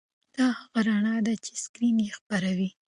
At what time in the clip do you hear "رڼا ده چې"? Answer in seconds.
0.87-1.51